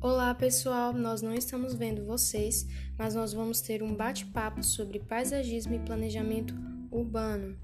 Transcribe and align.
Olá 0.00 0.32
pessoal, 0.32 0.92
nós 0.92 1.22
não 1.22 1.34
estamos 1.34 1.74
vendo 1.74 2.06
vocês, 2.06 2.64
mas 2.96 3.16
nós 3.16 3.32
vamos 3.32 3.60
ter 3.60 3.82
um 3.82 3.96
bate-papo 3.96 4.62
sobre 4.62 5.00
paisagismo 5.00 5.74
e 5.74 5.80
planejamento 5.80 6.54
urbano. 6.88 7.58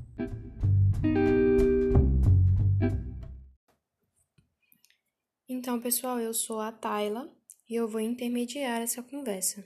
Então, 5.49 5.81
pessoal, 5.81 6.19
eu 6.19 6.35
sou 6.35 6.61
a 6.61 6.73
Tayla 6.73 7.31
e 7.71 7.77
eu 7.77 7.87
vou 7.87 8.01
intermediar 8.01 8.83
essa 8.83 9.01
conversa. 9.01 9.65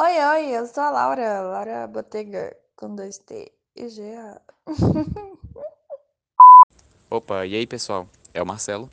Oi, 0.00 0.18
oi, 0.18 0.56
eu 0.56 0.66
sou 0.66 0.84
a 0.84 0.90
Laura, 0.90 1.42
Laura 1.42 1.86
Botega, 1.86 2.56
com 2.74 2.94
dois 2.94 3.18
T 3.18 3.52
e 3.76 3.88
G. 3.90 4.14
A. 4.14 4.40
Opa, 7.10 7.44
e 7.44 7.56
aí 7.56 7.66
pessoal? 7.66 8.08
É 8.32 8.42
o 8.42 8.46
Marcelo. 8.46 8.90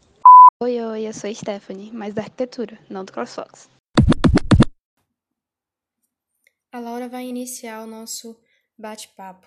Oi, 0.63 0.79
oi, 0.79 1.05
eu 1.05 1.11
sou 1.11 1.29
a 1.29 1.33
Stephanie, 1.33 1.91
mas 1.91 2.13
da 2.13 2.21
arquitetura, 2.21 2.79
não 2.89 3.03
do 3.03 3.11
CrossFox. 3.11 3.69
A 6.71 6.79
Laura 6.79 7.09
vai 7.09 7.27
iniciar 7.27 7.83
o 7.83 7.85
nosso 7.85 8.39
bate-papo. 8.77 9.45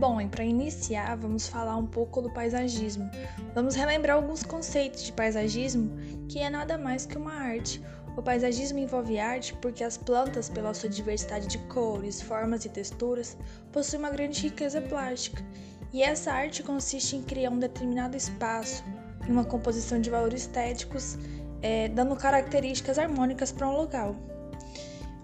Bom, 0.00 0.22
e 0.22 0.26
para 0.26 0.42
iniciar, 0.42 1.14
vamos 1.18 1.46
falar 1.46 1.76
um 1.76 1.86
pouco 1.86 2.22
do 2.22 2.32
paisagismo. 2.32 3.10
Vamos 3.54 3.74
relembrar 3.74 4.16
alguns 4.16 4.42
conceitos 4.42 5.02
de 5.04 5.12
paisagismo, 5.12 5.90
que 6.30 6.38
é 6.38 6.48
nada 6.48 6.78
mais 6.78 7.04
que 7.04 7.18
uma 7.18 7.34
arte. 7.34 7.82
O 8.16 8.22
paisagismo 8.22 8.78
envolve 8.78 9.18
arte 9.18 9.52
porque 9.60 9.84
as 9.84 9.98
plantas, 9.98 10.48
pela 10.48 10.72
sua 10.72 10.88
diversidade 10.88 11.46
de 11.46 11.58
cores, 11.66 12.22
formas 12.22 12.64
e 12.64 12.70
texturas, 12.70 13.36
possuem 13.70 14.00
uma 14.00 14.10
grande 14.10 14.40
riqueza 14.40 14.80
plástica. 14.80 15.44
E 15.94 16.02
essa 16.02 16.32
arte 16.32 16.60
consiste 16.60 17.14
em 17.14 17.22
criar 17.22 17.50
um 17.50 17.58
determinado 17.60 18.16
espaço, 18.16 18.82
em 19.28 19.30
uma 19.30 19.44
composição 19.44 20.00
de 20.00 20.10
valores 20.10 20.40
estéticos, 20.40 21.16
é, 21.62 21.86
dando 21.86 22.16
características 22.16 22.98
harmônicas 22.98 23.52
para 23.52 23.68
um 23.68 23.76
local. 23.76 24.16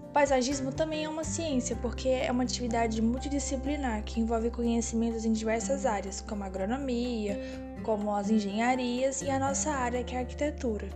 O 0.01 0.13
paisagismo 0.13 0.71
também 0.71 1.03
é 1.03 1.09
uma 1.09 1.25
ciência, 1.25 1.75
porque 1.81 2.07
é 2.07 2.31
uma 2.31 2.43
atividade 2.43 3.01
multidisciplinar 3.01 4.01
que 4.03 4.21
envolve 4.21 4.49
conhecimentos 4.49 5.25
em 5.25 5.33
diversas 5.33 5.85
áreas, 5.85 6.21
como 6.21 6.45
a 6.45 6.47
agronomia, 6.47 7.37
como 7.83 8.15
as 8.15 8.29
engenharias 8.29 9.21
e 9.21 9.29
a 9.29 9.37
nossa 9.37 9.71
área, 9.71 10.05
que 10.05 10.15
é 10.15 10.19
a 10.19 10.21
arquitetura. 10.21 10.87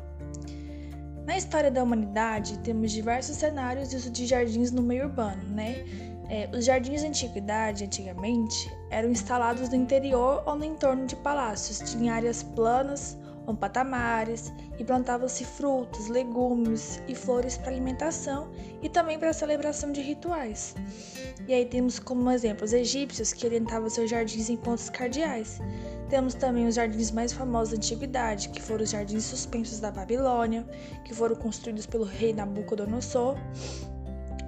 Na 1.26 1.36
história 1.38 1.70
da 1.70 1.84
humanidade, 1.84 2.60
temos 2.60 2.94
diversos 2.94 3.36
cenários 3.36 3.90
de 3.90 4.26
jardins 4.26 4.72
no 4.72 4.82
meio 4.82 5.08
urbano, 5.08 5.44
né? 5.50 6.15
É, 6.30 6.50
os 6.56 6.66
jardins 6.66 7.02
da 7.02 7.10
antiguidade, 7.10 7.84
antigamente, 7.84 8.72
eram 8.90 9.10
instalados 9.10 9.70
no 9.70 9.76
interior 9.76 10.44
ou 10.46 10.56
no 10.56 10.66
entorno 10.66 11.06
de 11.06 11.16
palácios, 11.16 11.94
em 11.94 12.10
áreas 12.10 12.42
planas 12.42 13.18
com 13.46 13.56
patamares 13.56 14.52
e 14.78 14.84
plantavam-se 14.84 15.46
frutos, 15.46 16.08
legumes 16.08 17.02
e 17.08 17.16
flores 17.16 17.58
para 17.58 17.72
alimentação 17.72 18.50
e 18.82 18.90
também 18.90 19.20
para 19.20 19.32
celebração 19.32 19.92
de 19.92 20.02
rituais. 20.02 20.76
E 21.48 21.54
aí 21.54 21.66
temos 21.66 22.00
como 22.00 22.30
exemplo 22.32 22.66
os 22.66 22.74
egípcios 22.74 23.32
que 23.32 23.46
orientavam 23.46 23.90
seus 23.90 24.10
jardins 24.10 24.50
em 24.50 24.58
pontos 24.58 24.90
cardeais. 24.90 25.60
Temos 26.10 26.34
também 26.34 26.68
os 26.68 26.76
jardins 26.76 27.12
mais 27.12 27.32
famosos 27.32 27.72
da 27.72 27.78
antiguidade, 27.78 28.50
que 28.50 28.62
foram 28.62 28.84
os 28.84 28.90
jardins 28.90 29.24
suspensos 29.24 29.80
da 29.80 29.92
Babilônia, 29.92 30.66
que 31.04 31.14
foram 31.14 31.36
construídos 31.36 31.86
pelo 31.86 32.04
rei 32.04 32.34
Nabucodonosor 32.34 33.38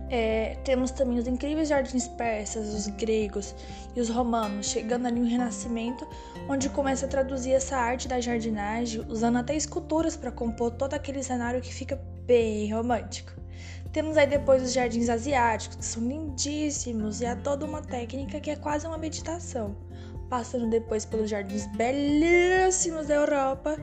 é, 0.10 0.58
temos 0.64 0.92
também 0.92 1.18
os 1.18 1.28
incríveis 1.28 1.70
jardins 1.70 2.08
persas, 2.08 2.74
os 2.74 2.88
gregos 2.88 3.54
e 3.96 4.02
os 4.02 4.10
romanos, 4.10 4.68
chegando 4.68 5.06
ali 5.08 5.20
no 5.20 5.28
Renascimento, 5.28 6.08
onde 6.48 6.70
começa 6.70 7.06
a 7.06 7.10
traduzir 7.10 7.52
essa 7.52 7.78
arte 7.78 8.08
da 8.08 8.20
jardinagem, 8.20 9.06
usando 9.08 9.38
até 9.38 9.56
esculturas 9.56 10.16
para 10.16 10.32
compor 10.32 10.72
todo 10.72 10.94
aquele 10.94 11.22
cenário 11.24 11.62
que 11.62 11.74
fica 11.74 11.96
bem 12.26 12.74
romântico. 12.74 13.32
Temos 13.92 14.18
aí 14.18 14.28
depois 14.28 14.62
os 14.62 14.74
jardins 14.74 15.10
asiáticos, 15.10 15.78
que 15.78 15.86
são 15.86 16.04
lindíssimos 16.04 17.22
e 17.22 17.26
há 17.26 17.36
toda 17.36 17.66
uma 17.66 17.82
técnica 17.82 18.40
que 18.40 18.52
é 18.52 18.56
quase 18.56 18.86
uma 18.86 18.98
meditação 18.98 19.87
passando 20.30 20.70
depois 20.70 21.06
pelos 21.06 21.30
jardins 21.30 21.68
belíssimos 21.76 23.08
da 23.08 23.16
Europa, 23.16 23.78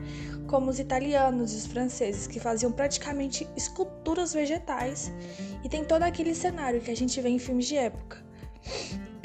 como 0.47 0.69
os 0.69 0.79
italianos 0.79 1.53
e 1.53 1.57
os 1.57 1.65
franceses, 1.65 2.27
que 2.27 2.39
faziam 2.39 2.71
praticamente 2.71 3.47
esculturas 3.55 4.33
vegetais, 4.33 5.11
e 5.63 5.69
tem 5.69 5.83
todo 5.83 6.03
aquele 6.03 6.35
cenário 6.35 6.81
que 6.81 6.91
a 6.91 6.95
gente 6.95 7.19
vê 7.19 7.29
em 7.29 7.39
filmes 7.39 7.67
de 7.67 7.77
época. 7.77 8.23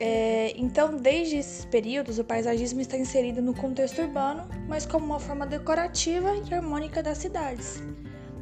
É, 0.03 0.55
então, 0.57 0.97
desde 0.97 1.37
esses 1.37 1.67
períodos, 1.67 2.19
o 2.19 2.25
paisagismo 2.25 2.81
está 2.81 2.97
inserido 2.97 3.43
no 3.43 3.55
contexto 3.55 4.01
urbano, 4.01 4.49
mas 4.67 4.87
como 4.87 5.05
uma 5.05 5.21
forma 5.21 5.47
decorativa 5.47 6.35
e 6.35 6.55
harmônica 6.55 7.03
das 7.03 7.19
cidades. 7.19 7.83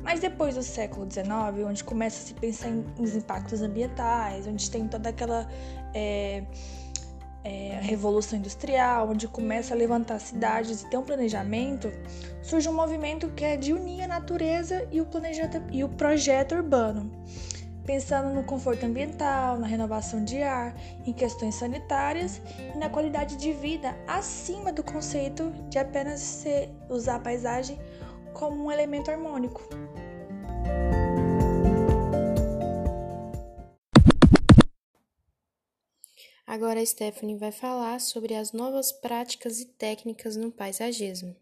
Mas 0.05 0.21
depois 0.21 0.55
do 0.55 0.63
século 0.63 1.11
XIX, 1.11 1.27
onde 1.67 1.83
começa 1.83 2.23
a 2.23 2.27
se 2.29 2.35
pensar 2.35 2.69
em, 2.69 2.85
nos 2.97 3.17
impactos 3.17 3.61
ambientais, 3.61 4.47
onde 4.47 4.71
tem 4.71 4.87
toda 4.87 5.09
aquela 5.09 5.49
é, 5.93 6.45
é, 7.49 7.79
a 7.79 7.81
Revolução 7.81 8.39
Industrial, 8.39 9.09
onde 9.09 9.27
começa 9.27 9.73
a 9.73 9.77
levantar 9.77 10.19
cidades 10.19 10.83
e 10.83 10.91
ter 10.91 10.99
um 10.99 11.03
planejamento, 11.03 11.91
surge 12.43 12.69
um 12.69 12.75
movimento 12.75 13.31
que 13.31 13.43
é 13.43 13.57
de 13.57 13.73
unir 13.73 14.03
a 14.03 14.09
natureza 14.09 14.87
e 14.93 15.01
o, 15.01 15.09
e 15.73 15.83
o 15.83 15.89
projeto 15.89 16.55
urbano, 16.55 17.11
pensando 17.87 18.35
no 18.35 18.45
conforto 18.45 18.85
ambiental, 18.85 19.59
na 19.59 19.67
renovação 19.67 20.23
de 20.23 20.43
ar, 20.43 20.77
em 21.07 21.13
questões 21.15 21.55
sanitárias 21.55 22.43
e 22.75 22.77
na 22.77 22.91
qualidade 22.91 23.35
de 23.37 23.51
vida, 23.55 23.97
acima 24.07 24.71
do 24.71 24.83
conceito 24.83 25.51
de 25.71 25.79
apenas 25.79 26.45
usar 26.91 27.17
a 27.17 27.21
paisagem 27.21 27.79
como 28.35 28.67
um 28.67 28.71
elemento 28.71 29.11
harmônico. 29.11 29.63
Agora 36.49 36.81
a 36.81 36.87
Stephanie 36.87 37.37
vai 37.37 37.53
falar 37.53 38.01
sobre 38.01 38.35
as 38.35 38.53
novas 38.53 38.91
práticas 38.91 39.61
e 39.61 39.67
técnicas 39.67 40.35
no 40.35 40.51
paisagismo. 40.51 41.37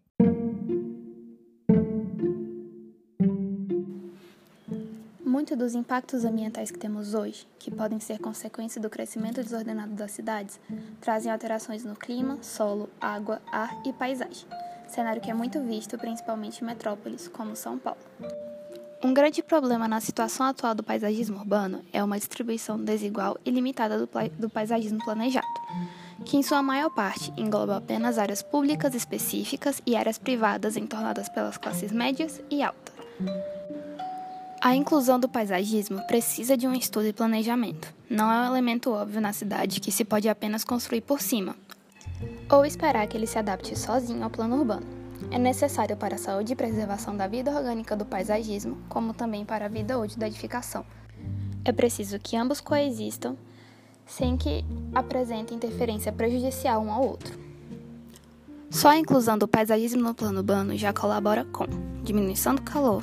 Muitos 5.24 5.56
dos 5.56 5.76
impactos 5.76 6.24
ambientais 6.24 6.72
que 6.72 6.78
temos 6.78 7.14
hoje, 7.14 7.46
que 7.56 7.70
podem 7.70 8.00
ser 8.00 8.18
consequência 8.18 8.80
do 8.80 8.90
crescimento 8.90 9.40
desordenado 9.40 9.92
das 9.92 10.10
cidades, 10.10 10.58
trazem 11.00 11.30
alterações 11.30 11.84
no 11.84 11.94
clima, 11.94 12.42
solo, 12.42 12.90
água, 13.00 13.40
ar 13.52 13.80
e 13.86 13.92
paisagem, 13.92 14.48
cenário 14.88 15.22
que 15.22 15.30
é 15.30 15.34
muito 15.34 15.60
visto 15.60 15.96
principalmente 15.96 16.62
em 16.62 16.66
metrópoles 16.66 17.28
como 17.28 17.54
São 17.54 17.78
Paulo. 17.78 18.00
Um 19.02 19.12
grande 19.12 19.42
problema 19.42 19.86
na 19.86 20.00
situação 20.00 20.46
atual 20.46 20.74
do 20.74 20.82
paisagismo 20.82 21.36
urbano 21.36 21.84
é 21.92 22.02
uma 22.02 22.18
distribuição 22.18 22.82
desigual 22.82 23.36
e 23.44 23.50
limitada 23.50 23.98
do, 23.98 24.08
do 24.38 24.48
paisagismo 24.48 25.04
planejado, 25.04 25.46
que 26.24 26.36
em 26.36 26.42
sua 26.42 26.62
maior 26.62 26.90
parte 26.90 27.32
engloba 27.36 27.76
apenas 27.76 28.18
áreas 28.18 28.42
públicas 28.42 28.94
específicas 28.94 29.82
e 29.84 29.94
áreas 29.94 30.18
privadas 30.18 30.76
entornadas 30.76 31.28
pelas 31.28 31.58
classes 31.58 31.92
médias 31.92 32.40
e 32.50 32.62
altas. 32.62 32.94
A 34.62 34.74
inclusão 34.74 35.20
do 35.20 35.28
paisagismo 35.28 36.04
precisa 36.06 36.56
de 36.56 36.66
um 36.66 36.72
estudo 36.72 37.06
e 37.06 37.12
planejamento. 37.12 37.92
Não 38.08 38.32
é 38.32 38.40
um 38.40 38.46
elemento 38.46 38.90
óbvio 38.90 39.20
na 39.20 39.32
cidade 39.32 39.78
que 39.78 39.92
se 39.92 40.04
pode 40.04 40.28
apenas 40.28 40.64
construir 40.64 41.02
por 41.02 41.20
cima, 41.20 41.54
ou 42.50 42.64
esperar 42.64 43.06
que 43.06 43.16
ele 43.16 43.26
se 43.26 43.38
adapte 43.38 43.78
sozinho 43.78 44.24
ao 44.24 44.30
plano 44.30 44.56
urbano 44.56 44.95
é 45.30 45.38
necessário 45.38 45.96
para 45.96 46.14
a 46.14 46.18
saúde 46.18 46.52
e 46.52 46.56
preservação 46.56 47.16
da 47.16 47.26
vida 47.26 47.50
orgânica 47.50 47.96
do 47.96 48.04
paisagismo, 48.04 48.78
como 48.88 49.14
também 49.14 49.44
para 49.44 49.66
a 49.66 49.68
vida 49.68 49.98
útil 49.98 50.18
da 50.18 50.26
edificação. 50.26 50.84
É 51.64 51.72
preciso 51.72 52.18
que 52.18 52.36
ambos 52.36 52.60
coexistam 52.60 53.36
sem 54.06 54.36
que 54.36 54.64
apresentem 54.94 55.56
interferência 55.56 56.12
prejudicial 56.12 56.80
um 56.80 56.92
ao 56.92 57.04
outro. 57.04 57.38
Só 58.70 58.88
a 58.88 58.96
inclusão 58.96 59.36
do 59.36 59.48
paisagismo 59.48 60.02
no 60.02 60.14
plano 60.14 60.38
urbano 60.38 60.76
já 60.76 60.92
colabora 60.92 61.44
com 61.44 61.66
diminuição 62.02 62.54
do 62.54 62.62
calor, 62.62 63.02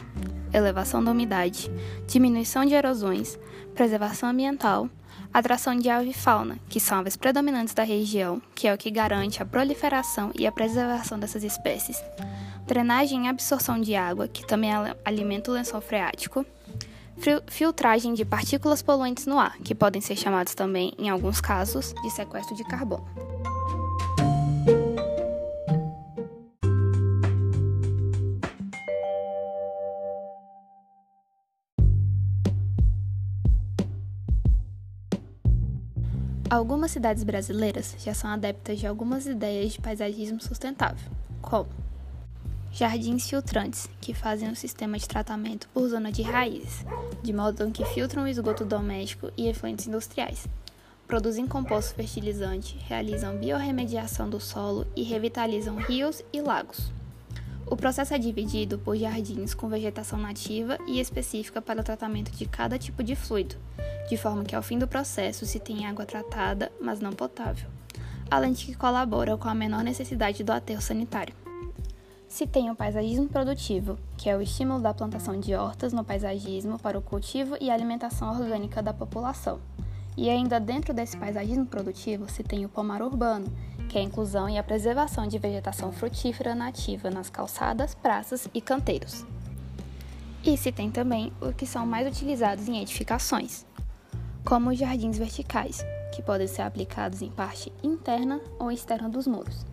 elevação 0.53 1.03
da 1.03 1.11
umidade, 1.11 1.69
diminuição 2.07 2.65
de 2.65 2.73
erosões, 2.73 3.37
preservação 3.73 4.29
ambiental, 4.29 4.89
atração 5.33 5.75
de 5.75 5.89
ave 5.89 6.11
e 6.11 6.13
fauna, 6.13 6.57
que 6.69 6.79
são 6.79 6.99
aves 6.99 7.17
predominantes 7.17 7.73
da 7.73 7.83
região, 7.83 8.41
que 8.53 8.67
é 8.67 8.73
o 8.73 8.77
que 8.77 8.91
garante 8.91 9.41
a 9.41 9.45
proliferação 9.45 10.31
e 10.37 10.45
a 10.45 10.51
preservação 10.51 11.19
dessas 11.19 11.43
espécies, 11.43 11.97
drenagem 12.67 13.25
e 13.25 13.29
absorção 13.29 13.81
de 13.81 13.95
água, 13.95 14.27
que 14.27 14.45
também 14.45 14.71
alimenta 15.03 15.49
o 15.49 15.53
lençol 15.53 15.81
freático, 15.81 16.45
filtragem 17.47 18.13
de 18.13 18.23
partículas 18.23 18.81
poluentes 18.81 19.25
no 19.25 19.39
ar, 19.39 19.57
que 19.59 19.73
podem 19.73 20.01
ser 20.01 20.15
chamados 20.15 20.53
também, 20.53 20.93
em 20.97 21.09
alguns 21.09 21.41
casos, 21.41 21.93
de 22.03 22.09
sequestro 22.11 22.55
de 22.55 22.63
carbono. 22.63 23.32
Algumas 36.53 36.91
cidades 36.91 37.23
brasileiras 37.23 37.95
já 37.97 38.13
são 38.13 38.29
adeptas 38.29 38.77
de 38.77 38.85
algumas 38.85 39.25
ideias 39.25 39.73
de 39.73 39.81
paisagismo 39.81 40.39
sustentável, 40.39 41.11
como 41.41 41.67
jardins 42.71 43.27
filtrantes, 43.27 43.89
que 43.99 44.13
fazem 44.13 44.47
um 44.47 44.53
sistema 44.53 44.99
de 44.99 45.07
tratamento 45.07 45.67
por 45.69 45.89
zona 45.89 46.11
de 46.11 46.21
raízes, 46.21 46.85
de 47.23 47.33
modo 47.33 47.71
que 47.71 47.83
filtram 47.85 48.25
o 48.25 48.27
esgoto 48.27 48.63
doméstico 48.63 49.31
e 49.35 49.47
efluentes 49.47 49.87
industriais. 49.87 50.47
Produzem 51.07 51.47
composto 51.47 51.95
fertilizante, 51.95 52.77
realizam 52.87 53.35
biorremediação 53.35 54.29
do 54.29 54.39
solo 54.39 54.85
e 54.95 55.01
revitalizam 55.01 55.77
rios 55.77 56.21
e 56.31 56.39
lagos. 56.39 56.91
O 57.65 57.77
processo 57.77 58.13
é 58.13 58.17
dividido 58.17 58.77
por 58.77 58.95
jardins 58.95 59.53
com 59.53 59.69
vegetação 59.69 60.19
nativa 60.19 60.77
e 60.85 60.99
específica 60.99 61.61
para 61.61 61.81
o 61.81 61.83
tratamento 61.83 62.31
de 62.31 62.45
cada 62.45 62.77
tipo 62.77 63.01
de 63.01 63.15
fluido, 63.15 63.55
de 64.09 64.17
forma 64.17 64.43
que 64.43 64.55
ao 64.55 64.61
fim 64.61 64.77
do 64.77 64.87
processo 64.87 65.45
se 65.45 65.59
tem 65.59 65.85
água 65.85 66.05
tratada, 66.05 66.71
mas 66.81 66.99
não 66.99 67.13
potável, 67.13 67.69
além 68.29 68.51
de 68.51 68.65
que 68.65 68.75
colabora 68.75 69.37
com 69.37 69.47
a 69.47 69.55
menor 69.55 69.83
necessidade 69.83 70.43
do 70.43 70.51
aterro 70.51 70.81
sanitário. 70.81 71.33
Se 72.27 72.47
tem 72.47 72.69
o 72.69 72.75
paisagismo 72.75 73.29
produtivo, 73.29 73.97
que 74.17 74.27
é 74.27 74.35
o 74.35 74.41
estímulo 74.41 74.81
da 74.81 74.93
plantação 74.93 75.39
de 75.39 75.53
hortas 75.53 75.93
no 75.93 76.03
paisagismo 76.03 76.79
para 76.79 76.97
o 76.97 77.01
cultivo 77.01 77.55
e 77.61 77.69
alimentação 77.69 78.29
orgânica 78.31 78.81
da 78.81 78.91
população. 78.91 79.59
E 80.17 80.29
ainda 80.29 80.59
dentro 80.59 80.93
desse 80.93 81.15
paisagismo 81.15 81.65
produtivo 81.65 82.29
se 82.29 82.43
tem 82.43 82.65
o 82.65 82.69
pomar 82.69 83.03
urbano, 83.03 83.45
que 83.93 83.99
é 83.99 84.01
a 84.01 84.05
inclusão 84.05 84.49
e 84.49 84.57
a 84.57 84.63
preservação 84.63 85.27
de 85.27 85.37
vegetação 85.37 85.91
frutífera 85.91 86.55
nativa 86.55 87.11
nas 87.11 87.29
calçadas, 87.29 87.93
praças 87.93 88.47
e 88.51 88.59
canteiros. 88.59 89.23
E 90.43 90.57
se 90.57 90.71
tem 90.71 90.89
também 90.89 91.31
o 91.39 91.53
que 91.53 91.67
são 91.67 91.85
mais 91.85 92.07
utilizados 92.07 92.67
em 92.67 92.81
edificações, 92.81 93.67
como 94.43 94.71
os 94.71 94.79
jardins 94.79 95.15
verticais, 95.17 95.85
que 96.11 96.23
podem 96.23 96.47
ser 96.47 96.63
aplicados 96.63 97.21
em 97.21 97.29
parte 97.29 97.71
interna 97.83 98.41
ou 98.57 98.71
externa 98.71 99.07
dos 99.07 99.27
muros 99.27 99.63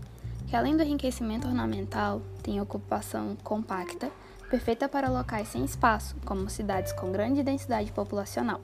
que 0.50 0.56
além 0.56 0.76
do 0.76 0.82
enriquecimento 0.82 1.46
ornamental, 1.46 2.20
tem 2.42 2.60
ocupação 2.60 3.36
compacta, 3.44 4.10
perfeita 4.50 4.88
para 4.88 5.08
locais 5.08 5.46
sem 5.46 5.64
espaço, 5.64 6.16
como 6.26 6.50
cidades 6.50 6.92
com 6.92 7.12
grande 7.12 7.40
densidade 7.44 7.92
populacional. 7.92 8.60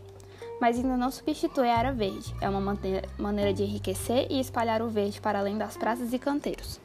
Mas 0.60 0.76
ainda 0.76 0.96
não 0.96 1.10
substitui 1.10 1.68
a 1.68 1.76
área 1.76 1.92
verde, 1.92 2.34
é 2.40 2.48
uma 2.48 2.76
maneira 3.18 3.52
de 3.52 3.62
enriquecer 3.62 4.26
e 4.30 4.40
espalhar 4.40 4.80
o 4.82 4.88
verde 4.88 5.20
para 5.20 5.38
além 5.38 5.58
das 5.58 5.76
praças 5.76 6.12
e 6.12 6.18
canteiros. 6.18 6.80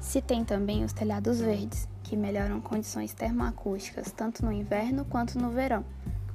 Se 0.00 0.20
tem 0.20 0.44
também 0.44 0.84
os 0.84 0.92
telhados 0.92 1.40
verdes, 1.40 1.88
que 2.02 2.16
melhoram 2.16 2.60
condições 2.60 3.12
termoacústicas 3.12 4.12
tanto 4.12 4.44
no 4.44 4.52
inverno 4.52 5.04
quanto 5.04 5.38
no 5.38 5.50
verão, 5.50 5.84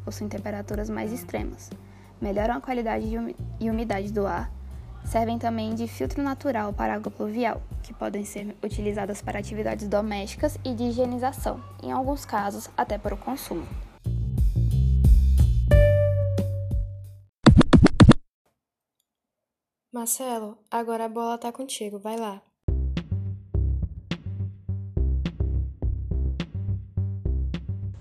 possuem 0.04 0.30
temperaturas 0.30 0.90
mais 0.90 1.14
extremas, 1.14 1.70
melhoram 2.20 2.56
a 2.56 2.62
qualidade 2.62 3.08
e 3.60 3.70
umidade 3.70 4.12
do 4.12 4.26
ar, 4.26 4.52
Servem 5.06 5.40
também 5.40 5.74
de 5.74 5.88
filtro 5.88 6.22
natural 6.22 6.72
para 6.72 6.94
água 6.94 7.12
pluvial, 7.12 7.62
que 7.82 7.94
podem 7.94 8.24
ser 8.24 8.56
utilizadas 8.64 9.22
para 9.22 9.40
atividades 9.40 9.88
domésticas 9.88 10.60
e 10.64 10.74
de 10.74 10.84
higienização, 10.84 11.60
em 11.82 11.92
alguns 11.92 12.26
casos 12.26 12.70
até 12.78 12.98
para 12.98 13.16
o 13.16 13.18
consumo. 13.18 13.66
Marcelo, 20.00 20.58
agora 20.72 21.04
a 21.04 21.10
bola 21.10 21.38
tá 21.38 21.52
contigo, 21.52 22.00
vai 22.00 22.16
lá. 22.16 22.42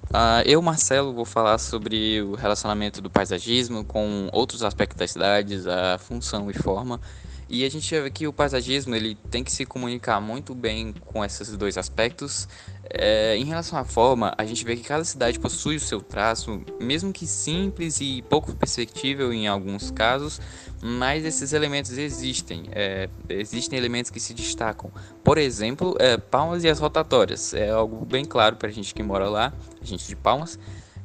Uh, 0.08 0.46
eu, 0.46 0.62
Marcelo, 0.62 1.12
vou 1.12 1.24
falar 1.24 1.58
sobre 1.58 2.22
o 2.22 2.36
relacionamento 2.36 3.02
do 3.02 3.10
paisagismo 3.10 3.84
com 3.84 4.28
outros 4.32 4.62
aspectos 4.62 4.96
das 4.96 5.10
cidades, 5.10 5.66
a 5.66 5.98
função 5.98 6.48
e 6.48 6.54
forma. 6.54 7.00
E 7.48 7.64
a 7.64 7.70
gente 7.70 7.98
vê 7.98 8.10
que 8.10 8.26
o 8.26 8.32
paisagismo 8.32 8.94
ele 8.94 9.14
tem 9.30 9.42
que 9.42 9.50
se 9.50 9.64
comunicar 9.64 10.20
muito 10.20 10.54
bem 10.54 10.94
com 11.06 11.24
esses 11.24 11.56
dois 11.56 11.78
aspectos. 11.78 12.46
É, 12.90 13.36
em 13.36 13.44
relação 13.44 13.78
à 13.78 13.84
forma, 13.84 14.34
a 14.36 14.44
gente 14.44 14.64
vê 14.64 14.76
que 14.76 14.82
cada 14.82 15.02
cidade 15.02 15.38
possui 15.38 15.76
o 15.76 15.80
seu 15.80 16.00
traço, 16.00 16.62
mesmo 16.78 17.12
que 17.12 17.26
simples 17.26 18.00
e 18.00 18.22
pouco 18.28 18.54
perceptível 18.54 19.32
em 19.32 19.46
alguns 19.48 19.90
casos, 19.90 20.40
mas 20.82 21.24
esses 21.24 21.54
elementos 21.54 21.96
existem. 21.96 22.64
É, 22.72 23.08
existem 23.30 23.78
elementos 23.78 24.10
que 24.10 24.20
se 24.20 24.34
destacam. 24.34 24.90
Por 25.24 25.38
exemplo, 25.38 25.96
é, 25.98 26.18
Palmas 26.18 26.64
e 26.64 26.68
as 26.68 26.78
rotatórias. 26.78 27.54
É 27.54 27.70
algo 27.70 28.04
bem 28.04 28.26
claro 28.26 28.56
para 28.56 28.68
a 28.68 28.72
gente 28.72 28.94
que 28.94 29.02
mora 29.02 29.28
lá, 29.28 29.54
a 29.80 29.84
gente 29.84 30.06
de 30.06 30.16
Palmas. 30.16 30.58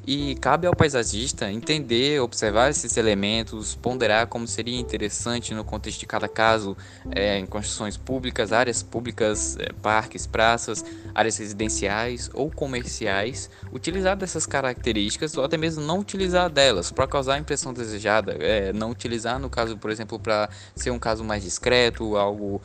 E 0.05 0.35
cabe 0.35 0.67
ao 0.67 0.75
paisagista 0.75 1.49
entender, 1.49 2.19
observar 2.19 2.69
esses 2.69 2.97
elementos, 2.97 3.73
ponderar 3.75 4.27
como 4.27 4.45
seria 4.45 4.77
interessante 4.77 5.53
no 5.53 5.63
contexto 5.63 6.01
de 6.01 6.05
cada 6.05 6.27
caso, 6.27 6.75
é, 7.11 7.39
em 7.39 7.45
construções 7.45 7.95
públicas, 7.95 8.51
áreas 8.51 8.83
públicas, 8.83 9.57
é, 9.57 9.71
parques, 9.81 10.27
praças, 10.27 10.83
áreas 11.15 11.37
residenciais 11.37 12.29
ou 12.33 12.51
comerciais, 12.51 13.49
utilizar 13.71 14.17
dessas 14.17 14.45
características 14.45 15.37
ou 15.37 15.45
até 15.45 15.55
mesmo 15.55 15.81
não 15.81 15.99
utilizar 15.99 16.49
delas 16.49 16.91
para 16.91 17.07
causar 17.07 17.35
a 17.35 17.39
impressão 17.39 17.73
desejada, 17.73 18.33
é, 18.41 18.73
não 18.73 18.91
utilizar 18.91 19.39
no 19.39 19.49
caso, 19.49 19.77
por 19.77 19.89
exemplo, 19.89 20.19
para 20.19 20.49
ser 20.75 20.91
um 20.91 20.99
caso 20.99 21.23
mais 21.23 21.43
discreto, 21.43 22.17
algo 22.17 22.61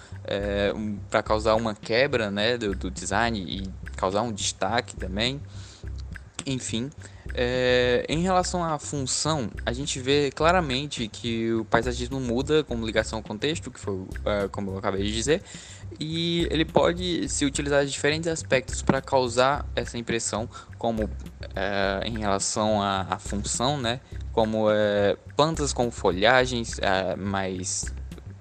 um, 0.75 0.97
para 1.09 1.23
causar 1.23 1.55
uma 1.55 1.75
quebra 1.75 2.33
né, 2.33 2.59
do, 2.59 2.75
do 2.75 2.91
design 2.91 3.39
e 3.39 3.63
causar 3.97 4.23
um 4.23 4.33
destaque 4.33 4.97
também, 4.97 5.41
enfim. 6.49 6.91
É, 7.35 8.05
em 8.09 8.23
relação 8.23 8.65
à 8.65 8.79
função, 8.79 9.51
a 9.65 9.73
gente 9.73 10.01
vê 10.01 10.31
claramente 10.31 11.07
que 11.09 11.53
o 11.53 11.65
paisagismo 11.65 12.19
muda 12.19 12.65
como 12.65 12.87
ligação 12.87 13.19
ao 13.19 13.23
contexto, 13.23 13.71
que 13.71 13.79
foi 13.79 13.95
uh, 13.95 14.09
como 14.51 14.73
eu 14.73 14.79
acabei 14.79 15.05
de 15.05 15.13
dizer, 15.13 15.43
e 16.01 16.49
ele 16.51 16.65
pode 16.65 17.29
se 17.29 17.45
utilizar 17.45 17.85
de 17.85 17.93
diferentes 17.93 18.29
aspectos 18.29 18.83
para 18.83 19.03
causar 19.03 19.67
essa 19.77 19.99
impressão, 19.99 20.49
como 20.79 21.05
uh, 21.05 21.09
em 22.05 22.19
relação 22.19 22.81
à, 22.81 23.07
à, 23.11 23.19
função, 23.19 23.79
né? 23.79 24.01
como 24.33 24.69
uh, 24.69 24.73
plantas 25.37 25.73
com 25.73 25.91
folhagens 25.91 26.81
mais 27.19 27.93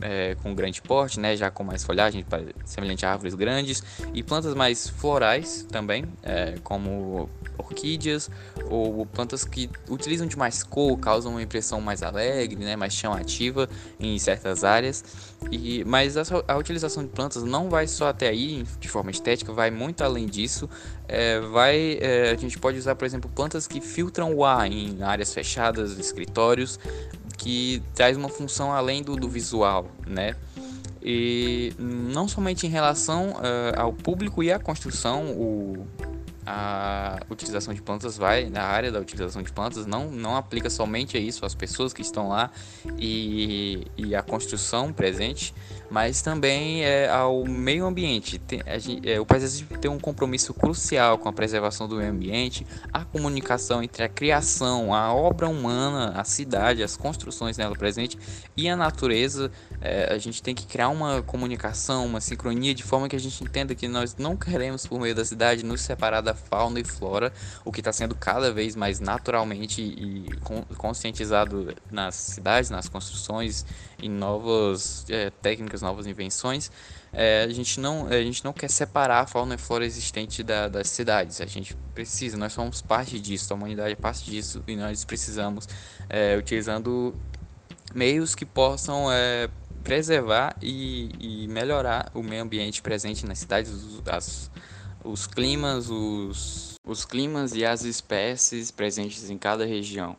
é, 0.02 0.36
com 0.36 0.54
grande 0.54 0.82
porte, 0.82 1.20
né, 1.20 1.36
já 1.36 1.50
com 1.50 1.64
mais 1.64 1.84
folhagem, 1.84 2.26
semelhante 2.66 3.06
a 3.06 3.12
árvores 3.12 3.34
grandes, 3.34 3.84
e 4.14 4.22
plantas 4.24 4.54
mais 4.54 4.88
florais 4.88 5.66
também, 5.72 6.06
é, 6.24 6.56
como 6.64 7.30
orquídeas 7.58 8.30
ou 8.70 9.06
plantas 9.06 9.44
que 9.44 9.70
utilizam 9.90 10.28
de 10.28 10.38
mais 10.38 10.64
cor, 10.64 10.98
causam 11.00 11.34
uma 11.34 11.42
impressão 11.42 11.82
mais 11.82 12.04
alegre, 12.04 12.64
né, 12.64 12.76
mais 12.76 12.94
chamativa 12.94 13.70
em 14.00 14.18
certas 14.20 14.64
áreas. 14.64 15.04
E, 15.52 15.84
mas 15.86 16.18
a, 16.18 16.24
a 16.48 16.58
utilização 16.58 17.04
de 17.04 17.10
plantas 17.10 17.44
não 17.44 17.70
vai 17.70 17.88
só 17.88 18.10
até 18.10 18.28
aí 18.28 18.66
de 18.80 18.88
forma 18.88 19.12
estética, 19.12 19.54
vai 19.54 19.70
muito 19.70 20.04
além 20.04 20.26
disso. 20.26 20.70
É, 21.08 21.40
vai, 21.40 21.98
é, 22.02 22.32
a 22.32 22.36
gente 22.36 22.60
pode 22.60 22.78
usar, 22.78 22.96
por 22.96 23.06
exemplo, 23.06 23.30
plantas 23.34 23.68
que 23.68 23.80
filtram 23.80 24.34
o 24.34 24.44
ar 24.44 24.70
em 24.70 25.02
áreas 25.02 25.34
fechadas, 25.34 25.98
escritórios, 25.98 26.80
que 27.38 27.82
traz 27.94 28.18
uma 28.18 28.30
função 28.30 28.74
além 28.74 29.04
do, 29.04 29.16
do 29.16 29.30
visual, 29.30 29.88
né? 30.06 30.36
E 31.02 31.74
não 31.78 32.28
somente 32.28 32.66
em 32.66 32.70
relação 32.70 33.32
uh, 33.32 33.80
ao 33.80 33.94
público 33.94 34.44
e 34.44 34.52
à 34.52 34.60
construção, 34.60 35.32
o, 35.32 35.88
a 36.46 37.20
utilização 37.30 37.74
de 37.74 37.82
plantas 37.82 38.18
vai 38.18 38.50
na 38.50 38.64
área 38.64 38.90
da 38.90 39.00
utilização 39.00 39.44
de 39.44 39.52
plantas 39.52 39.86
não 39.86 40.10
não 40.10 40.38
aplica 40.38 40.70
somente 40.70 41.18
a 41.18 41.20
isso 41.20 41.46
às 41.46 41.54
pessoas 41.54 41.92
que 41.92 42.02
estão 42.02 42.30
lá 42.30 42.50
e, 42.98 43.86
e 43.98 44.16
a 44.16 44.24
construção 44.24 44.94
presente 44.94 45.54
mas 45.90 46.22
também 46.22 46.84
é, 46.84 47.10
ao 47.10 47.46
meio 47.46 47.86
ambiente. 47.86 48.38
Tem, 48.40 48.62
gente, 48.78 49.10
é, 49.10 49.20
o 49.20 49.26
paisagismo 49.26 49.78
tem 49.78 49.90
um 49.90 50.00
compromisso 50.00 50.54
crucial 50.54 51.18
com 51.18 51.30
a 51.30 51.34
preservação 51.34 51.88
do 51.88 51.96
meio 51.96 52.12
ambiente, 52.12 52.66
a 52.92 53.06
comunicação 53.06 53.82
entre 53.82 54.04
a 54.04 54.10
criação, 54.10 54.94
a 54.94 55.14
obra 55.14 55.48
humana, 55.48 56.14
a 56.16 56.24
cidade, 56.24 56.84
as 56.84 56.98
construções 56.98 57.58
nela 57.58 57.76
presente 57.76 58.18
e 58.56 58.68
a 58.68 58.76
natureza. 58.76 59.52
É, 59.80 60.14
a 60.14 60.18
gente 60.18 60.42
tem 60.42 60.54
que 60.54 60.66
criar 60.66 60.90
uma 60.90 61.22
comunicação, 61.22 62.06
uma 62.06 62.20
sincronia 62.20 62.74
de 62.74 62.84
forma 62.84 63.08
que 63.08 63.16
a 63.16 63.20
gente 63.20 63.44
entenda 63.44 63.76
que 63.76 63.88
nós 63.88 64.16
não 64.18 64.36
queremos, 64.36 64.86
por 64.86 65.00
meio 65.00 65.16
da 65.16 65.24
cidade, 65.24 65.64
nos 65.64 65.82
separar 65.82 66.22
da 66.22 66.34
fauna 66.34 66.80
e 66.80 66.84
flora, 66.84 67.32
o 67.64 67.72
que 67.72 67.80
está 67.80 67.94
sendo 67.94 68.16
cada 68.16 68.52
vez 68.52 68.76
mais 68.76 69.00
naturalmente 69.00 69.82
e 69.82 70.26
conscientizado 70.78 71.74
nas 71.92 72.16
cidades, 72.16 72.70
nas 72.70 72.90
construções 72.90 73.66
em 74.02 74.10
novas 74.10 75.06
é, 75.10 75.30
técnicas, 75.30 75.82
novas 75.82 76.08
invenções, 76.08 76.72
é, 77.12 77.44
a, 77.44 77.50
gente 77.50 77.80
não, 77.80 78.08
a 78.08 78.22
gente 78.22 78.44
não 78.44 78.54
quer 78.54 78.70
separar 78.70 79.22
a 79.22 79.28
fauna 79.28 79.56
e 79.56 79.58
flora 79.58 79.86
existente 79.86 80.44
da, 80.44 80.68
das 80.68 80.90
cidades. 80.90 81.42
A 81.42 81.46
gente 81.46 81.76
precisa, 81.94 82.38
nós 82.38 82.54
somos 82.54 82.82
parte 82.82 83.20
disso, 83.20 83.52
a 83.54 83.56
humanidade 83.56 83.94
é 83.94 83.96
parte 83.96 84.30
disso 84.30 84.64
e 84.68 84.76
nós 84.76 85.04
precisamos, 85.04 85.68
é, 86.10 86.36
utilizando 86.38 87.16
meios 87.94 88.36
que 88.36 88.46
possam 88.46 89.12
é, 89.12 89.50
preservar 89.84 90.56
e, 90.62 91.10
e, 91.20 91.48
melhorar 91.48 92.12
o 92.14 92.22
meio 92.22 92.44
ambiente 92.44 92.82
presente 92.82 93.26
nas 93.26 93.40
cidades, 93.40 93.72
as, 94.06 94.52
os 95.04 95.26
climas, 95.26 95.90
os, 95.90 96.76
os 96.86 97.06
climas 97.06 97.54
e 97.54 97.66
as 97.66 97.84
espécies 97.84 98.70
presentes 98.70 99.30
em 99.30 99.38
cada 99.38 99.66
região. 99.66 100.18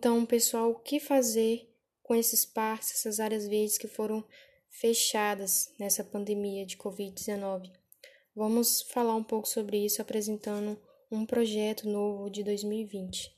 Então, 0.00 0.24
pessoal, 0.24 0.70
o 0.70 0.76
que 0.76 0.98
fazer 0.98 1.70
com 2.02 2.14
esses 2.14 2.46
parques, 2.46 2.90
essas 2.90 3.20
áreas 3.20 3.46
verdes 3.46 3.76
que 3.76 3.86
foram 3.86 4.24
fechadas 4.70 5.74
nessa 5.78 6.02
pandemia 6.02 6.64
de 6.64 6.78
Covid-19? 6.78 7.70
Vamos 8.34 8.80
falar 8.80 9.14
um 9.14 9.22
pouco 9.22 9.46
sobre 9.46 9.76
isso 9.76 10.00
apresentando 10.00 10.80
um 11.12 11.26
projeto 11.26 11.86
novo 11.86 12.30
de 12.30 12.42
2020. 12.42 13.30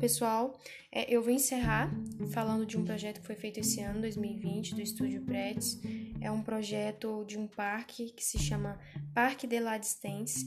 Pessoal, 0.00 0.58
é, 0.90 1.14
eu 1.14 1.22
vou 1.22 1.30
encerrar 1.30 1.92
falando 2.32 2.64
de 2.64 2.78
um 2.78 2.84
projeto 2.84 3.20
que 3.20 3.26
foi 3.26 3.36
feito 3.36 3.60
esse 3.60 3.80
ano, 3.80 4.00
2020, 4.00 4.74
do 4.74 4.80
Estúdio 4.80 5.20
Pretz. 5.22 5.78
É 6.20 6.30
um 6.30 6.42
projeto 6.42 7.22
de 7.26 7.38
um 7.38 7.46
parque 7.46 8.10
que 8.10 8.24
se 8.24 8.38
chama 8.38 8.80
Parque 9.14 9.46
de 9.46 9.60
la 9.60 9.76
Distance. 9.76 10.46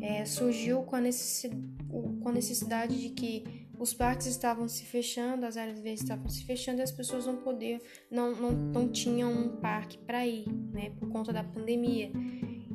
É, 0.00 0.24
surgiu 0.26 0.82
com 0.82 0.96
a, 0.96 1.00
com 1.00 2.28
a 2.28 2.32
necessidade 2.32 3.00
de 3.00 3.08
que 3.08 3.66
os 3.78 3.94
parques 3.94 4.26
estavam 4.26 4.68
se 4.68 4.84
fechando, 4.84 5.46
as 5.46 5.56
áreas 5.56 5.80
verdes 5.80 6.02
estavam 6.02 6.28
se 6.28 6.44
fechando 6.44 6.80
e 6.80 6.82
as 6.82 6.92
pessoas 6.92 7.26
não 7.26 7.36
podiam, 7.36 7.80
não, 8.10 8.36
não, 8.36 8.50
não 8.50 8.88
tinham 8.88 9.32
um 9.32 9.56
parque 9.56 9.98
para 9.98 10.24
ir, 10.26 10.46
né, 10.70 10.90
por 11.00 11.08
conta 11.08 11.32
da 11.32 11.42
pandemia. 11.42 12.12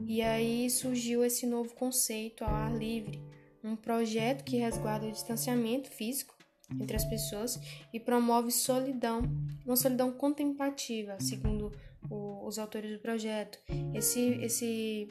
E 0.05 0.21
aí 0.21 0.69
surgiu 0.69 1.23
esse 1.23 1.45
novo 1.45 1.73
conceito 1.75 2.43
ao 2.43 2.49
ar 2.49 2.75
livre, 2.75 3.21
um 3.67 3.75
projeto 3.75 4.43
que 4.43 4.57
resguarda 4.57 5.05
o 5.05 5.11
distanciamento 5.11 5.89
físico 5.89 6.35
entre 6.79 6.95
as 6.95 7.05
pessoas 7.05 7.59
e 7.93 7.99
promove 7.99 8.51
solidão, 8.51 9.21
uma 9.65 9.75
solidão 9.75 10.11
contemplativa, 10.11 11.17
segundo 11.19 11.71
o, 12.09 12.45
os 12.45 12.59
autores 12.59 12.91
do 12.91 12.99
projeto. 12.99 13.59
Esse, 13.93 14.21
esse 14.41 15.07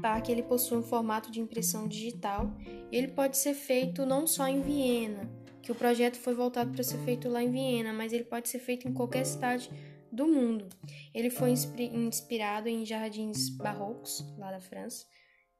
parque 0.00 0.32
ele 0.32 0.42
possui 0.42 0.78
um 0.78 0.82
formato 0.82 1.30
de 1.30 1.40
impressão 1.40 1.86
digital 1.86 2.54
e 2.90 2.96
ele 2.96 3.08
pode 3.08 3.36
ser 3.36 3.54
feito 3.54 4.06
não 4.06 4.26
só 4.26 4.46
em 4.48 4.62
Viena, 4.62 5.28
que 5.60 5.72
o 5.72 5.74
projeto 5.74 6.16
foi 6.16 6.34
voltado 6.34 6.70
para 6.70 6.82
ser 6.82 6.98
feito 6.98 7.28
lá 7.28 7.42
em 7.42 7.50
Viena, 7.50 7.92
mas 7.92 8.12
ele 8.12 8.24
pode 8.24 8.48
ser 8.48 8.58
feito 8.58 8.88
em 8.88 8.92
qualquer 8.92 9.24
cidade 9.24 9.70
do 10.10 10.26
mundo. 10.26 10.66
Ele 11.14 11.28
foi 11.28 11.50
inspirado 11.50 12.68
em 12.68 12.86
jardins 12.86 13.50
barrocos 13.50 14.24
lá 14.38 14.50
da 14.50 14.60
França 14.60 15.04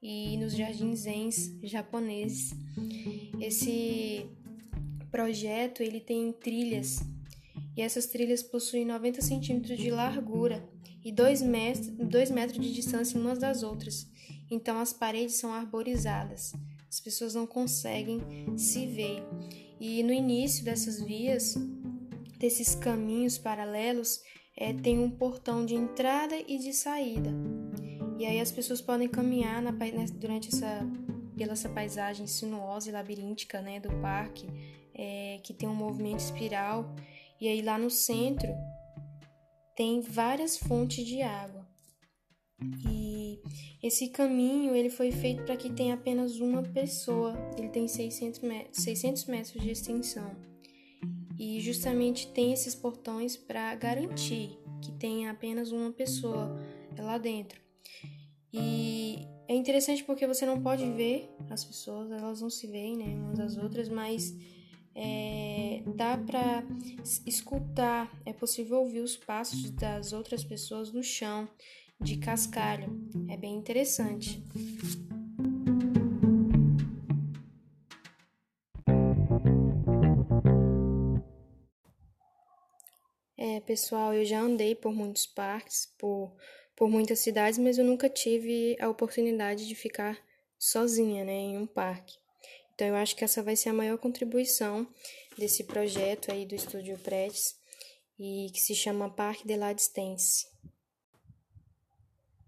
e 0.02 0.36
nos 0.36 0.54
jardins 0.54 1.00
zens 1.00 1.54
japoneses. 1.62 2.54
Esse 3.40 4.26
projeto 5.10 5.82
ele 5.82 6.00
tem 6.00 6.32
trilhas 6.32 7.00
e 7.76 7.82
essas 7.82 8.06
trilhas 8.06 8.42
possuem 8.42 8.84
90 8.84 9.22
centímetros 9.22 9.78
de 9.78 9.90
largura 9.90 10.68
e 11.04 11.12
2 11.12 11.42
metros, 11.42 11.86
2 11.88 12.30
metros 12.30 12.60
de 12.60 12.72
distância 12.72 13.18
umas 13.18 13.38
das 13.38 13.62
outras. 13.62 14.06
Então 14.50 14.78
as 14.78 14.92
paredes 14.92 15.36
são 15.36 15.52
arborizadas. 15.52 16.52
As 16.88 17.00
pessoas 17.00 17.34
não 17.34 17.46
conseguem 17.46 18.20
se 18.56 18.86
ver. 18.86 19.22
E 19.78 20.02
no 20.02 20.12
início 20.12 20.64
dessas 20.64 21.00
vias, 21.00 21.54
desses 22.38 22.74
caminhos 22.74 23.38
paralelos, 23.38 24.20
é, 24.56 24.72
tem 24.72 24.98
um 24.98 25.10
portão 25.10 25.64
de 25.64 25.74
entrada 25.74 26.34
e 26.48 26.58
de 26.58 26.72
saída. 26.72 27.30
E 28.18 28.26
aí 28.26 28.40
as 28.40 28.50
pessoas 28.50 28.80
podem 28.80 29.08
caminhar 29.08 29.62
na, 29.62 29.70
né, 29.70 30.06
durante 30.12 30.48
essa 30.48 30.84
pela 31.38 31.52
essa 31.52 31.68
paisagem 31.68 32.26
sinuosa 32.26 32.88
e 32.88 32.92
labiríntica 32.92 33.62
né, 33.62 33.78
do 33.78 33.90
parque, 34.00 34.46
é, 34.92 35.38
que 35.44 35.54
tem 35.54 35.68
um 35.68 35.74
movimento 35.74 36.18
espiral. 36.18 36.94
E 37.40 37.46
aí 37.46 37.62
lá 37.62 37.78
no 37.78 37.88
centro 37.88 38.52
tem 39.76 40.00
várias 40.00 40.58
fontes 40.58 41.06
de 41.06 41.22
água. 41.22 41.64
E 42.90 43.40
esse 43.80 44.08
caminho 44.08 44.74
ele 44.74 44.90
foi 44.90 45.12
feito 45.12 45.44
para 45.44 45.56
que 45.56 45.70
tenha 45.70 45.94
apenas 45.94 46.40
uma 46.40 46.64
pessoa. 46.64 47.36
Ele 47.56 47.68
tem 47.68 47.86
600 47.86 48.40
metros, 48.40 48.82
600 48.82 49.24
metros 49.26 49.62
de 49.62 49.70
extensão. 49.70 50.34
E 51.38 51.60
justamente 51.60 52.26
tem 52.32 52.52
esses 52.52 52.74
portões 52.74 53.36
para 53.36 53.72
garantir 53.76 54.58
que 54.82 54.90
tenha 54.90 55.30
apenas 55.30 55.70
uma 55.70 55.92
pessoa 55.92 56.60
lá 56.98 57.16
dentro. 57.16 57.67
E 58.52 59.26
é 59.46 59.54
interessante 59.54 60.04
porque 60.04 60.26
você 60.26 60.46
não 60.46 60.62
pode 60.62 60.90
ver 60.92 61.28
as 61.50 61.64
pessoas, 61.64 62.10
elas 62.10 62.40
não 62.40 62.50
se 62.50 62.66
veem, 62.66 62.96
né, 62.96 63.14
umas 63.14 63.38
das 63.38 63.56
outras, 63.56 63.88
mas 63.88 64.34
é, 64.94 65.82
dá 65.94 66.18
para 66.18 66.64
escutar, 67.26 68.10
é 68.26 68.32
possível 68.32 68.78
ouvir 68.80 69.00
os 69.00 69.16
passos 69.16 69.70
das 69.70 70.12
outras 70.12 70.44
pessoas 70.44 70.92
no 70.92 71.02
chão 71.02 71.48
de 72.00 72.16
cascalho. 72.16 73.08
É 73.28 73.36
bem 73.36 73.54
interessante. 73.54 74.42
É, 83.36 83.60
pessoal, 83.60 84.12
eu 84.12 84.24
já 84.24 84.40
andei 84.40 84.74
por 84.74 84.92
muitos 84.92 85.26
parques, 85.26 85.86
por, 85.96 86.34
por 86.78 86.88
muitas 86.88 87.18
cidades, 87.18 87.58
mas 87.58 87.76
eu 87.76 87.84
nunca 87.84 88.08
tive 88.08 88.76
a 88.80 88.88
oportunidade 88.88 89.66
de 89.66 89.74
ficar 89.74 90.16
sozinha, 90.56 91.24
né, 91.24 91.32
em 91.32 91.58
um 91.58 91.66
parque. 91.66 92.16
Então, 92.72 92.86
eu 92.86 92.94
acho 92.94 93.16
que 93.16 93.24
essa 93.24 93.42
vai 93.42 93.56
ser 93.56 93.70
a 93.70 93.74
maior 93.74 93.98
contribuição 93.98 94.86
desse 95.36 95.64
projeto 95.64 96.30
aí 96.30 96.46
do 96.46 96.54
Estúdio 96.54 96.96
Pretes 97.00 97.56
e 98.16 98.48
que 98.54 98.60
se 98.60 98.76
chama 98.76 99.10
Parque 99.10 99.44
de 99.44 99.56
la 99.56 99.72
Distance. 99.72 100.46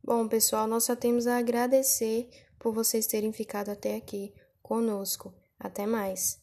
Bom, 0.01 0.29
pessoal, 0.29 0.69
nós 0.69 0.85
só 0.85 0.95
temos 0.95 1.27
a 1.27 1.37
agradecer 1.37 2.29
por 2.57 2.73
vocês 2.73 3.09
terem 3.09 3.33
ficado 3.33 3.71
até 3.71 3.97
aqui 3.97 4.33
conosco. 4.63 5.35
Até 5.59 5.87
mais! 5.87 6.40